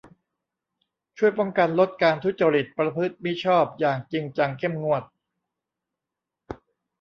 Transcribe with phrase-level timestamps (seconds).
[1.17, 5.03] ช่วยป้องกันลดการทุจริตประพฤติมิชอบอย่างจริงจังเข้มงวด